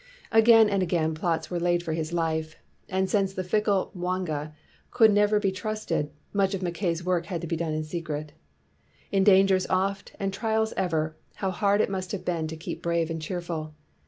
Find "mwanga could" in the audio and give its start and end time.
3.93-5.11